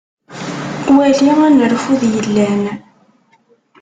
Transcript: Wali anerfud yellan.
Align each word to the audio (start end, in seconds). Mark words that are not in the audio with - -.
Wali 0.95 1.29
anerfud 1.45 2.01
yellan. 2.13 2.63